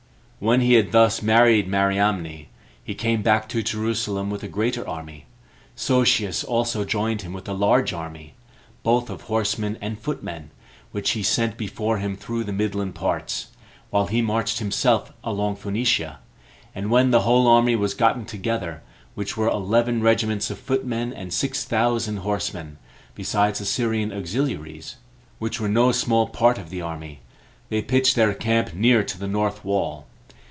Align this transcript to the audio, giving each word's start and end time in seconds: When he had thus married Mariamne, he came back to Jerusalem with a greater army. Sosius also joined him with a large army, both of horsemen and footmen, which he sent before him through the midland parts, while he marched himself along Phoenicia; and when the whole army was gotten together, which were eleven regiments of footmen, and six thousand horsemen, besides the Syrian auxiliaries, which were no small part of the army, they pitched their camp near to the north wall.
When 0.43 0.61
he 0.61 0.73
had 0.73 0.91
thus 0.91 1.21
married 1.21 1.67
Mariamne, 1.67 2.47
he 2.83 2.95
came 2.95 3.21
back 3.21 3.47
to 3.49 3.61
Jerusalem 3.61 4.31
with 4.31 4.41
a 4.41 4.47
greater 4.47 4.87
army. 4.89 5.25
Sosius 5.75 6.43
also 6.43 6.83
joined 6.83 7.21
him 7.21 7.31
with 7.31 7.47
a 7.47 7.53
large 7.53 7.93
army, 7.93 8.33
both 8.81 9.11
of 9.11 9.21
horsemen 9.21 9.77
and 9.81 9.99
footmen, 9.99 10.49
which 10.91 11.11
he 11.11 11.21
sent 11.21 11.57
before 11.57 11.99
him 11.99 12.15
through 12.17 12.43
the 12.43 12.51
midland 12.53 12.95
parts, 12.95 13.49
while 13.91 14.07
he 14.07 14.23
marched 14.23 14.57
himself 14.57 15.13
along 15.23 15.57
Phoenicia; 15.57 16.17
and 16.73 16.89
when 16.89 17.11
the 17.11 17.19
whole 17.21 17.45
army 17.45 17.75
was 17.75 17.93
gotten 17.93 18.25
together, 18.25 18.81
which 19.13 19.37
were 19.37 19.47
eleven 19.47 20.01
regiments 20.01 20.49
of 20.49 20.57
footmen, 20.57 21.13
and 21.13 21.31
six 21.31 21.65
thousand 21.65 22.17
horsemen, 22.17 22.79
besides 23.13 23.59
the 23.59 23.65
Syrian 23.65 24.11
auxiliaries, 24.11 24.95
which 25.37 25.59
were 25.61 25.69
no 25.69 25.91
small 25.91 26.27
part 26.29 26.57
of 26.57 26.71
the 26.71 26.81
army, 26.81 27.19
they 27.69 27.83
pitched 27.83 28.15
their 28.15 28.33
camp 28.33 28.73
near 28.73 29.03
to 29.03 29.19
the 29.19 29.27
north 29.27 29.63
wall. 29.63 30.07